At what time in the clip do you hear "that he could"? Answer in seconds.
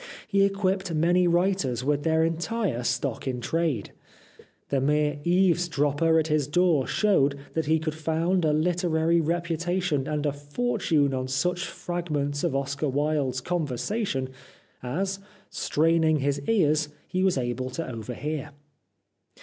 7.53-7.93